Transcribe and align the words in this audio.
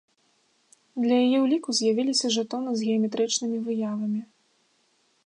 Для 1.03 1.15
яе 1.25 1.39
ўліку 1.43 1.69
з'явіліся 1.79 2.27
жэтоны 2.37 2.71
з 2.79 2.87
геаметрычнымі 2.87 3.57
выявамі. 3.69 4.21